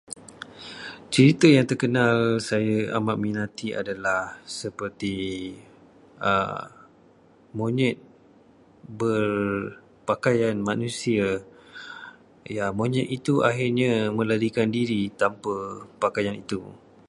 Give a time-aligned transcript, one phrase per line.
[1.13, 2.17] Cerita yang terkenal
[2.49, 4.21] saya amat minati adalah
[4.57, 5.17] seperti
[7.59, 7.97] monyet
[9.01, 11.27] berpakaian manusia.
[12.57, 15.55] Ya, monyet itu akhirnya melarikan diri tanpa
[16.03, 16.61] pakaian itu.